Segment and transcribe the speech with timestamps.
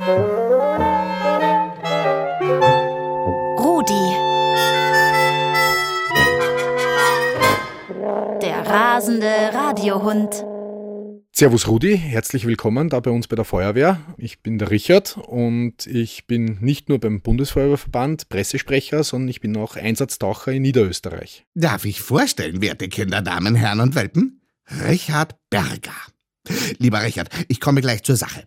[0.00, 0.16] Rudi.
[8.40, 10.46] Der rasende Radiohund.
[11.32, 14.00] Servus Rudi, herzlich willkommen da bei uns bei der Feuerwehr.
[14.16, 19.54] Ich bin der Richard und ich bin nicht nur beim Bundesfeuerwehrverband Pressesprecher, sondern ich bin
[19.58, 21.44] auch Einsatztaucher in Niederösterreich.
[21.54, 24.40] Darf ich vorstellen, werte Kinder, Damen, Herren und Welpen?
[24.88, 25.92] Richard Berger.
[26.78, 28.44] Lieber Richard, ich komme gleich zur Sache.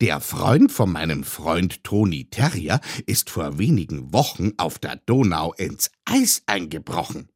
[0.00, 5.90] Der Freund von meinem Freund Toni Terrier ist vor wenigen Wochen auf der Donau ins
[6.04, 7.28] Eis eingebrochen.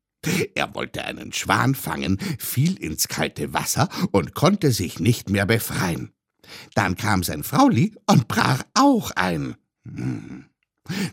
[0.55, 6.13] Er wollte einen Schwan fangen, fiel ins kalte Wasser und konnte sich nicht mehr befreien.
[6.75, 9.57] Dann kam sein Frauli und brach auch ein.
[9.87, 10.47] Hm.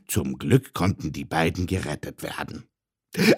[0.07, 2.65] Zum Glück konnten die beiden gerettet werden.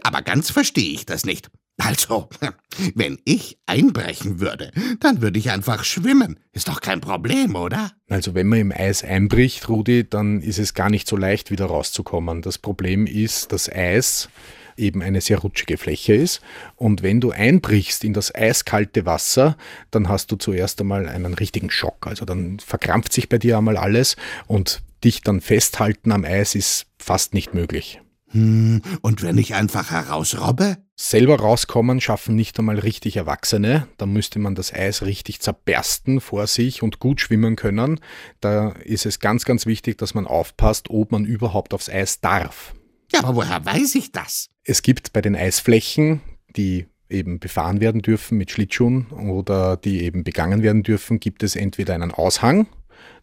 [0.04, 1.50] Aber ganz verstehe ich das nicht.
[1.78, 2.30] Also,
[2.96, 6.40] wenn ich einbrechen würde, dann würde ich einfach schwimmen.
[6.52, 7.92] Ist doch kein Problem, oder?
[8.10, 11.66] Also wenn man im Eis einbricht, Rudi, dann ist es gar nicht so leicht, wieder
[11.66, 12.42] rauszukommen.
[12.42, 14.30] Das Problem ist, das Eis
[14.78, 16.42] eben eine sehr rutschige Fläche ist.
[16.76, 19.58] Und wenn du einbrichst in das eiskalte Wasser,
[19.92, 22.08] dann hast du zuerst einmal einen richtigen Schock.
[22.08, 24.16] Also dann verkrampft sich bei dir einmal alles
[24.48, 28.00] und dich dann festhalten am Eis ist fast nicht möglich.
[28.34, 30.78] Hm, und wenn ich einfach herausrobbe?
[30.96, 33.88] Selber rauskommen schaffen nicht einmal richtig Erwachsene.
[33.98, 38.00] Da müsste man das Eis richtig zerbersten vor sich und gut schwimmen können.
[38.42, 42.74] Da ist es ganz, ganz wichtig, dass man aufpasst, ob man überhaupt aufs Eis darf.
[43.12, 44.50] Ja, aber woher weiß ich das?
[44.64, 46.22] Es gibt bei den Eisflächen,
[46.56, 51.56] die eben befahren werden dürfen mit Schlittschuhen oder die eben begangen werden dürfen, gibt es
[51.56, 52.66] entweder einen Aushang,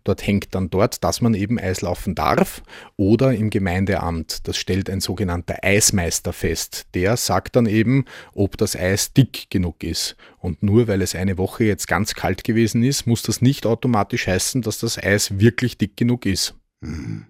[0.04, 2.62] dort hängt dann dort, dass man eben Eislaufen darf,
[2.96, 6.86] oder im Gemeindeamt, das stellt ein sogenannter Eismeister fest.
[6.94, 10.16] Der sagt dann eben, ob das Eis dick genug ist.
[10.38, 14.26] Und nur weil es eine Woche jetzt ganz kalt gewesen ist, muss das nicht automatisch
[14.26, 16.54] heißen, dass das Eis wirklich dick genug ist.
[16.82, 17.26] Hm.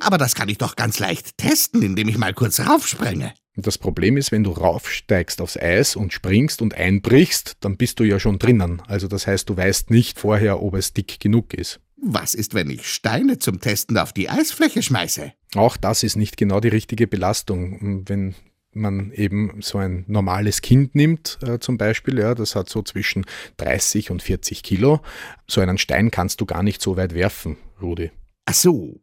[0.00, 3.32] Aber das kann ich doch ganz leicht testen, indem ich mal kurz raufsprenge.
[3.54, 8.04] Das Problem ist, wenn du raufsteigst aufs Eis und springst und einbrichst, dann bist du
[8.04, 8.80] ja schon drinnen.
[8.86, 11.78] Also das heißt, du weißt nicht vorher, ob es dick genug ist.
[12.04, 15.32] Was ist, wenn ich Steine zum Testen auf die Eisfläche schmeiße?
[15.54, 18.02] Auch das ist nicht genau die richtige Belastung.
[18.08, 18.34] Wenn
[18.72, 23.24] man eben so ein normales Kind nimmt, äh, zum Beispiel, ja, das hat so zwischen
[23.58, 25.00] 30 und 40 Kilo,
[25.46, 28.10] so einen Stein kannst du gar nicht so weit werfen, Rudi.
[28.46, 29.00] Ach so,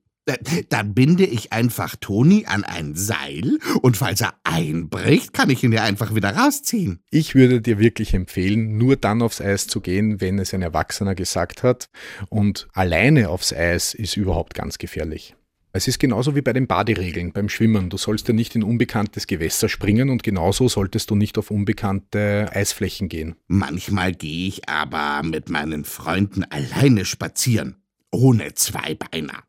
[0.69, 5.72] dann binde ich einfach Toni an ein Seil und falls er einbricht, kann ich ihn
[5.72, 7.00] ja einfach wieder rausziehen.
[7.09, 11.16] Ich würde dir wirklich empfehlen, nur dann aufs Eis zu gehen, wenn es ein Erwachsener
[11.16, 11.90] gesagt hat.
[12.29, 15.35] Und alleine aufs Eis ist überhaupt ganz gefährlich.
[15.72, 17.91] Es ist genauso wie bei den Baderegeln beim Schwimmen.
[17.91, 22.50] Du sollst ja nicht in unbekanntes Gewässer springen und genauso solltest du nicht auf unbekannte
[22.51, 23.35] Eisflächen gehen.
[23.47, 27.75] Manchmal gehe ich aber mit meinen Freunden alleine spazieren,
[28.11, 29.44] ohne Zweibeiner.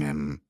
[0.00, 0.40] Ähm,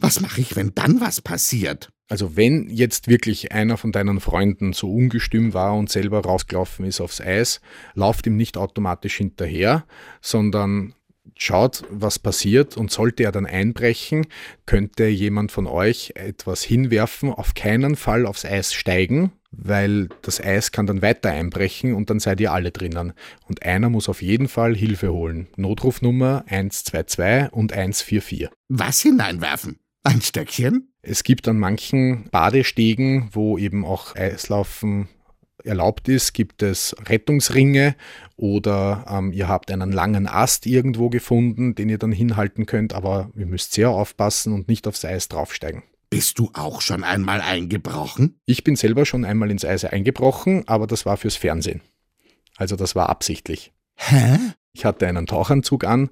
[0.00, 1.90] was mache ich, wenn dann was passiert?
[2.08, 7.00] Also wenn jetzt wirklich einer von deinen Freunden so ungestüm war und selber rausgelaufen ist
[7.00, 7.60] aufs Eis,
[7.94, 9.84] lauft ihm nicht automatisch hinterher,
[10.20, 10.94] sondern
[11.36, 14.26] schaut, was passiert und sollte er dann einbrechen,
[14.66, 20.72] könnte jemand von euch etwas hinwerfen, auf keinen Fall aufs Eis steigen, weil das Eis
[20.72, 23.12] kann dann weiter einbrechen und dann seid ihr alle drinnen.
[23.46, 25.48] Und einer muss auf jeden Fall Hilfe holen.
[25.56, 28.48] Notrufnummer 122 und 144.
[28.68, 29.78] Was hineinwerfen?
[30.02, 30.92] Ein Stöckchen?
[31.02, 35.08] Es gibt an manchen Badestegen, wo eben auch Eislaufen
[35.66, 37.96] erlaubt ist, gibt es Rettungsringe
[38.36, 43.30] oder ähm, ihr habt einen langen Ast irgendwo gefunden, den ihr dann hinhalten könnt, aber
[43.36, 45.82] ihr müsst sehr aufpassen und nicht aufs Eis draufsteigen.
[46.08, 48.38] Bist du auch schon einmal eingebrochen?
[48.46, 51.80] Ich bin selber schon einmal ins Eis eingebrochen, aber das war fürs Fernsehen.
[52.56, 53.72] Also das war absichtlich.
[53.96, 54.38] Hä?
[54.72, 56.10] Ich hatte einen Tauchanzug an,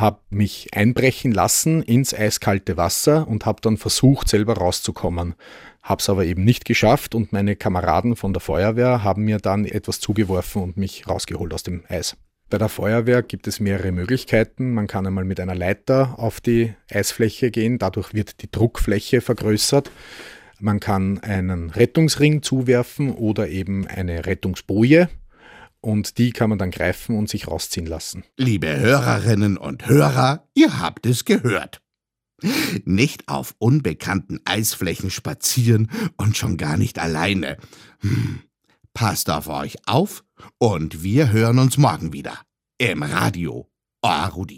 [0.00, 5.34] habe mich einbrechen lassen ins eiskalte Wasser und habe dann versucht, selber rauszukommen.
[5.82, 9.64] Habe es aber eben nicht geschafft und meine Kameraden von der Feuerwehr haben mir dann
[9.64, 12.16] etwas zugeworfen und mich rausgeholt aus dem Eis.
[12.50, 14.72] Bei der Feuerwehr gibt es mehrere Möglichkeiten.
[14.72, 19.90] Man kann einmal mit einer Leiter auf die Eisfläche gehen, dadurch wird die Druckfläche vergrößert.
[20.58, 25.08] Man kann einen Rettungsring zuwerfen oder eben eine Rettungsboje
[25.80, 28.24] und die kann man dann greifen und sich rausziehen lassen.
[28.36, 31.80] Liebe Hörerinnen und Hörer, ihr habt es gehört.
[32.84, 37.58] Nicht auf unbekannten Eisflächen spazieren und schon gar nicht alleine.
[38.00, 38.40] Hm.
[38.94, 40.24] Passt auf euch auf
[40.58, 42.38] und wir hören uns morgen wieder.
[42.78, 43.68] Im Radio.
[44.02, 44.56] Euer Rudi.